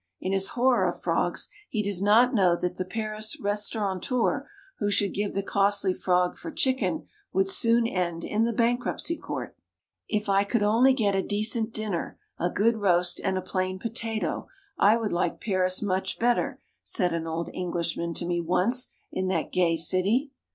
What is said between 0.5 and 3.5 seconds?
horror of frogs, he does not know that the Paris